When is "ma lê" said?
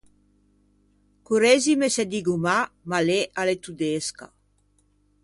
2.89-3.19